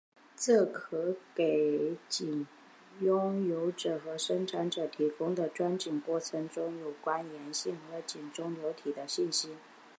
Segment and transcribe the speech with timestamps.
[0.35, 2.47] 这可给井
[3.01, 9.55] 拥有者和生产者提供在钻井过程中有关岩性和井中流体的信息。